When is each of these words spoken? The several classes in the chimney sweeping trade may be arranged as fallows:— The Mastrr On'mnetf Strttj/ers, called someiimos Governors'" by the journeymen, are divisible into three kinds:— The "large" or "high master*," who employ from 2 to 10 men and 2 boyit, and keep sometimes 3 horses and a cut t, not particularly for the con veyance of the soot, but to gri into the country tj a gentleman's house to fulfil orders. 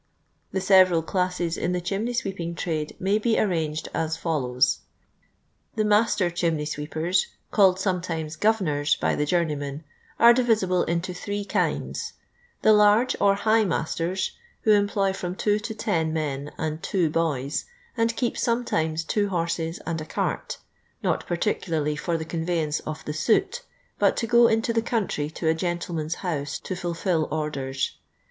The 0.51 0.61
several 0.61 1.03
classes 1.03 1.59
in 1.59 1.73
the 1.73 1.79
chimney 1.79 2.13
sweeping 2.13 2.55
trade 2.55 2.95
may 2.99 3.19
be 3.19 3.37
arranged 3.39 3.87
as 3.93 4.17
fallows:— 4.17 4.79
The 5.75 5.83
Mastrr 5.83 6.31
On'mnetf 6.31 6.69
Strttj/ers, 6.89 7.27
called 7.51 7.77
someiimos 7.77 8.39
Governors'" 8.39 8.95
by 8.95 9.13
the 9.13 9.27
journeymen, 9.27 9.83
are 10.19 10.33
divisible 10.33 10.81
into 10.85 11.13
three 11.13 11.45
kinds:— 11.45 12.13
The 12.63 12.73
"large" 12.73 13.15
or 13.21 13.35
"high 13.35 13.63
master*," 13.63 14.15
who 14.63 14.71
employ 14.71 15.13
from 15.13 15.35
2 15.35 15.59
to 15.59 15.75
10 15.75 16.11
men 16.11 16.51
and 16.57 16.81
2 16.81 17.11
boyit, 17.11 17.63
and 17.95 18.15
keep 18.15 18.39
sometimes 18.39 19.03
3 19.03 19.25
horses 19.25 19.79
and 19.85 20.01
a 20.01 20.05
cut 20.05 20.57
t, 20.57 20.57
not 21.03 21.27
particularly 21.27 21.95
for 21.95 22.17
the 22.17 22.25
con 22.25 22.43
veyance 22.43 22.81
of 22.87 23.05
the 23.05 23.13
soot, 23.13 23.61
but 23.99 24.17
to 24.17 24.25
gri 24.25 24.51
into 24.51 24.73
the 24.73 24.81
country 24.81 25.29
tj 25.29 25.47
a 25.47 25.53
gentleman's 25.53 26.15
house 26.25 26.57
to 26.57 26.75
fulfil 26.75 27.27
orders. 27.29 27.97